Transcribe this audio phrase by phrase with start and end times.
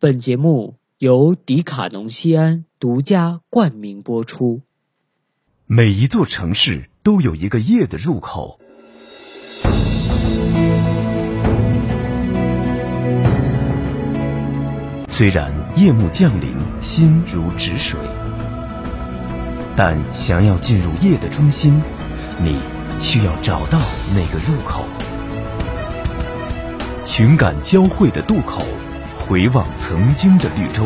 [0.00, 4.62] 本节目由迪卡侬西安独家冠名播出。
[5.66, 8.60] 每一座城市都有一个夜的入口，
[15.08, 17.98] 虽然夜幕降临，心如止水，
[19.74, 21.82] 但想要进入夜的中心，
[22.40, 22.56] 你
[23.00, 23.80] 需要找到
[24.14, 24.84] 那个入口。
[27.02, 28.62] 情感交汇的渡口，
[29.28, 30.82] 回望曾经的绿洲，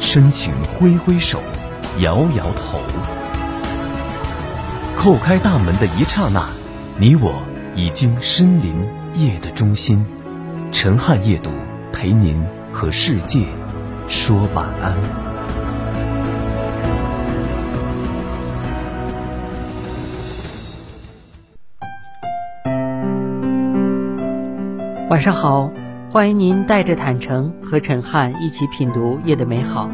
[0.00, 1.42] 深情挥挥手，
[1.98, 2.80] 摇摇头。
[4.96, 6.46] 叩开大门的一刹那，
[6.96, 7.34] 你我
[7.76, 8.74] 已经身临
[9.14, 10.06] 夜的中心。
[10.70, 11.50] 陈汉夜读
[11.92, 13.44] 陪您和世界
[14.08, 14.96] 说晚安。
[25.10, 25.70] 晚上好，
[26.12, 29.90] 欢迎您带着坦诚和陈汉一起品读夜的美好。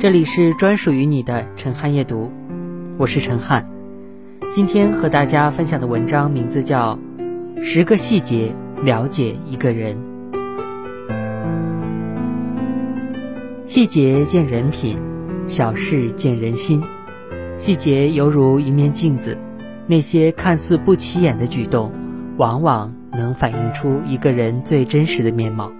[0.00, 2.32] 这里是专属于你的陈汉夜读，
[2.98, 3.64] 我是陈汉。
[4.50, 6.98] 今天和大家分享的文章名字叫
[7.62, 9.96] 《十个细节了解一个人》。
[13.64, 14.98] 细节见人品，
[15.46, 16.82] 小事见人心。
[17.56, 19.38] 细节犹如一面镜子，
[19.86, 21.92] 那些看似不起眼的举动，
[22.36, 25.70] 往往能反映出一个人最真实的面貌，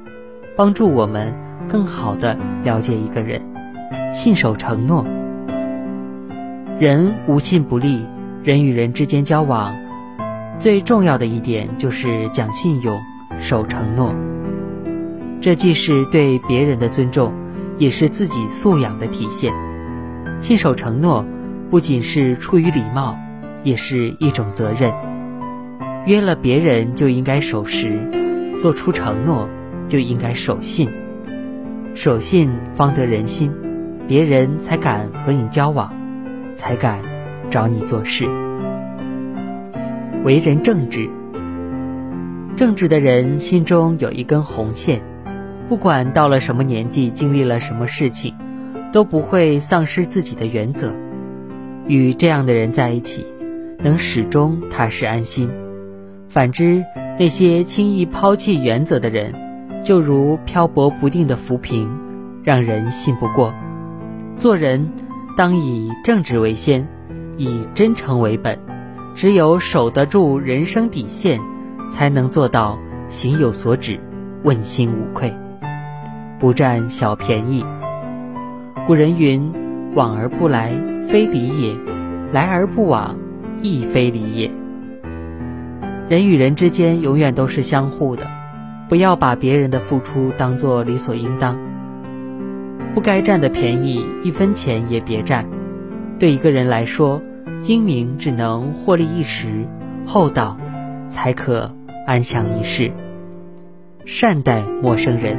[0.57, 1.35] 帮助我们
[1.69, 3.41] 更好的了解一个人。
[4.13, 5.05] 信守承诺，
[6.79, 8.07] 人无信不立。
[8.45, 9.75] 人与人之间交往，
[10.59, 13.01] 最重要的一点就是讲信用、
[13.41, 14.15] 守承诺。
[15.41, 17.33] 这既是对别人的尊重，
[17.79, 19.51] 也是自己素养的体现。
[20.41, 21.25] 信守承诺，
[21.71, 23.17] 不仅是出于礼貌，
[23.63, 24.93] 也是一种责任。
[26.07, 27.99] 约了别人就应该守时，
[28.61, 29.49] 做出承诺
[29.89, 30.89] 就应该守信。
[31.95, 33.53] 守信方得人心，
[34.07, 35.95] 别人才敢和你交往，
[36.55, 37.01] 才敢。
[37.51, 38.25] 找你做事，
[40.25, 41.09] 为人正直。
[42.57, 45.01] 正直的人心中有一根红线，
[45.69, 48.35] 不管到了什么年纪，经历了什么事情，
[48.93, 50.97] 都不会丧失自己的原则。
[51.87, 53.25] 与这样的人在一起，
[53.79, 55.49] 能始终踏实安心。
[56.35, 56.85] 反之，
[57.17, 59.33] 那些轻易抛弃原则的人，
[59.85, 61.89] 就如漂泊不定的浮萍，
[62.43, 63.55] 让人信不过。
[64.37, 64.91] 做人，
[65.37, 66.85] 当以正直为先。
[67.37, 68.59] 以真诚为本，
[69.15, 71.41] 只有守得住人生底线，
[71.89, 74.01] 才能做到行有所止，
[74.43, 75.33] 问心无愧，
[76.41, 77.65] 不占小便宜。
[78.89, 79.53] 古人云
[79.95, 80.73] ：“往而不来，
[81.09, 81.77] 非礼也；
[82.33, 83.17] 来而不往，
[83.63, 84.51] 亦非礼也。”
[86.07, 88.27] 人与人之间永远都是相互的，
[88.91, 91.59] 不要把别人的付出当作理所应当，
[92.93, 95.47] 不该占的便宜，一分钱也别占。
[96.19, 97.23] 对一个人来说，
[97.63, 99.67] 精明只能获利一时，
[100.05, 100.59] 厚道
[101.09, 101.75] 才可
[102.07, 102.93] 安享一世。
[104.05, 105.39] 善待陌生人，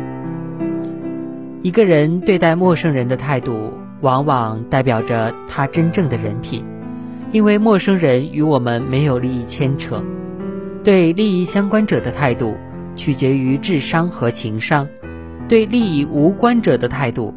[1.61, 3.71] 一个人对待陌生人的态度，
[4.01, 6.65] 往往代表着他真正的人品。
[7.31, 10.03] 因为陌生人与我们没有利益牵扯，
[10.85, 12.55] 对利益相关者的态度
[12.95, 14.87] 取决于智商和情商，
[15.49, 17.33] 对利益无关者的态度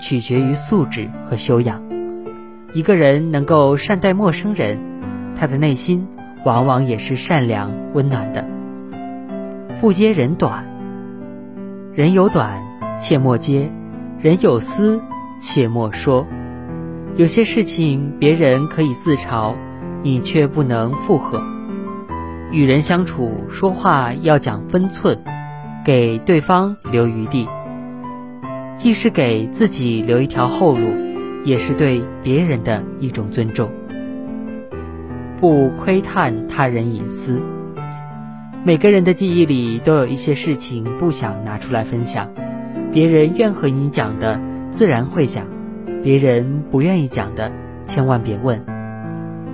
[0.00, 1.82] 取决于素质和修养。
[2.72, 4.78] 一个人能够善待陌生人，
[5.34, 6.06] 他的内心
[6.44, 8.46] 往往也是善良温暖的。
[9.80, 10.64] 不揭人短，
[11.92, 12.62] 人有短，
[13.00, 13.68] 切莫揭；
[14.20, 15.02] 人有私，
[15.40, 16.24] 切莫说。
[17.16, 19.56] 有些事情别人可以自嘲，
[20.04, 21.42] 你却不能附和。
[22.52, 25.18] 与人相处，说话要讲分寸，
[25.84, 27.48] 给对方留余地，
[28.76, 31.12] 既是给自己留一条后路。
[31.44, 33.68] 也是对别人的一种尊重，
[35.40, 37.42] 不窥探他人隐私。
[38.62, 42.30] 每个人的记忆里都有一些事情不想拿出来分享，
[42.92, 44.40] 别人愿和你讲的
[44.70, 45.48] 自然会讲，
[46.04, 47.50] 别人不愿意讲的
[47.86, 48.64] 千万别问。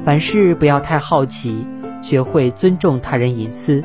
[0.04, 1.66] 凡事不要太好奇，
[2.02, 3.82] 学会尊重他人隐私。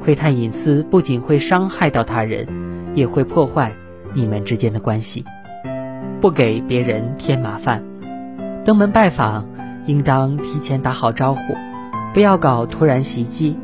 [0.00, 2.46] 窥探隐私不仅会伤害到他人，
[2.94, 3.72] 也会破坏
[4.14, 5.24] 你们之间的关系。
[6.20, 7.82] 不给别人添麻烦，
[8.64, 9.46] 登门拜访
[9.86, 11.40] 应当提前打好招呼，
[12.14, 13.58] 不要搞突然袭击。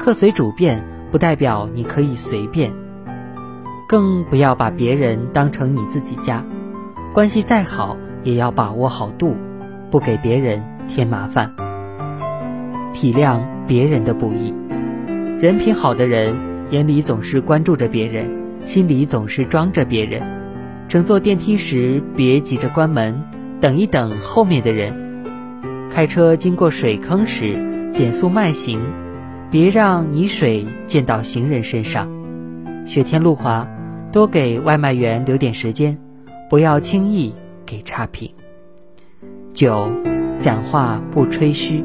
[0.00, 2.72] 客随主便不代表你可以随便，
[3.88, 6.44] 更不要把别人当成你自己家。
[7.12, 9.36] 关系再好，也要把握好度，
[9.90, 11.67] 不给别人添麻烦。
[13.00, 14.52] 体谅别人的不易，
[15.40, 16.34] 人品好的人
[16.72, 18.28] 眼里总是关注着别人，
[18.64, 20.20] 心里总是装着别人。
[20.88, 23.22] 乘坐电梯时，别急着关门，
[23.60, 24.92] 等一等后面的人。
[25.92, 28.80] 开车经过水坑时，减速慢行，
[29.48, 32.10] 别让泥水溅到行人身上。
[32.84, 33.64] 雪天路滑，
[34.10, 35.96] 多给外卖员留点时间，
[36.50, 37.32] 不要轻易
[37.64, 38.28] 给差评。
[39.54, 39.88] 九，
[40.36, 41.84] 讲话不吹嘘。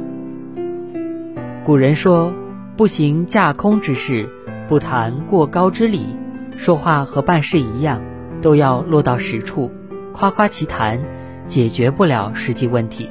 [1.66, 2.34] 古人说
[2.76, 4.28] ：“不行架空之事，
[4.68, 6.08] 不谈过高之理。”
[6.58, 8.02] 说话和办事一样。
[8.42, 9.72] 都要落到实处，
[10.12, 11.00] 夸夸其谈，
[11.48, 13.10] 解决不了实际问题。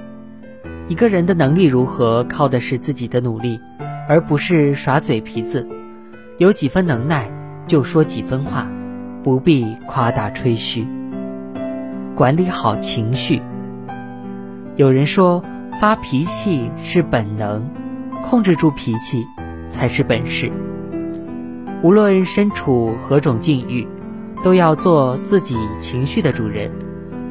[0.88, 3.58] 一个人的能力如何，靠的是自己的努力，
[4.06, 5.66] 而不是耍嘴皮子。
[6.36, 7.30] 有几分能耐，
[7.66, 8.68] 就说几分话，
[9.22, 10.86] 不必夸大吹嘘。
[12.14, 13.40] 管理好情绪。
[14.76, 15.42] 有人说，
[15.80, 17.66] 发脾气是本能，
[18.22, 19.26] 控制住脾气
[19.70, 20.50] 才是本事。
[21.82, 23.86] 无论身处何种境遇。
[24.42, 26.68] 都要做自己情绪的主人，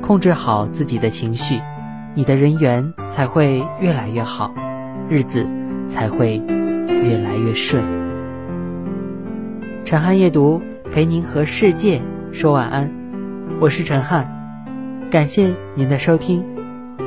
[0.02, 1.60] 控制好自己的情绪，
[2.16, 4.50] 你的人缘才会越来越好，
[5.10, 5.46] 日子
[5.86, 6.42] 才会
[6.88, 7.84] 越来越顺。
[9.84, 12.02] 陈汉夜读陪您和世界
[12.32, 12.90] 说晚安，
[13.60, 14.26] 我是陈汉，
[15.12, 16.42] 感谢您的收听，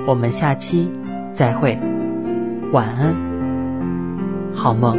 [0.06, 0.92] 我们下期
[1.32, 1.78] 再会，
[2.72, 3.16] 晚安，
[4.54, 4.96] 好梦。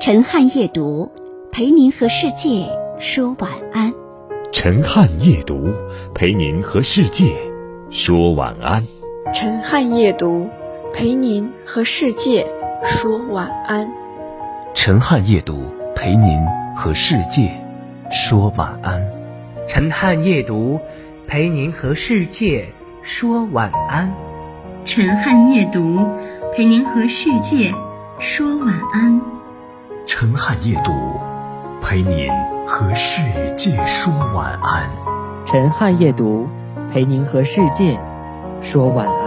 [0.00, 1.10] 陈汉夜读，
[1.50, 2.68] 陪您和世界
[2.98, 3.92] 说晚安。
[4.52, 5.74] 陈汉夜读，
[6.14, 7.34] 陪您和世界
[7.90, 8.86] 说晚安。
[9.34, 10.48] 陈汉夜读，
[10.94, 12.46] 陪您和世界
[12.84, 13.92] 说晚安。
[14.74, 15.58] 陈汉夜读，
[15.96, 16.46] 陪您
[16.76, 17.50] 和世界
[18.10, 19.10] 说晚安。
[19.66, 20.78] 陈汉夜读，
[21.28, 24.14] 陪您和世界说晚安。
[24.84, 26.08] 陈汉夜读，
[26.54, 27.72] 陪您和世界
[28.20, 29.20] 说晚安。
[30.06, 30.92] 陈汉夜读，
[31.82, 32.30] 陪您
[32.64, 33.20] 和世
[33.56, 34.88] 界说晚安。
[35.44, 36.48] 陈汉夜读，
[36.92, 38.00] 陪您和世界
[38.62, 39.25] 说晚安。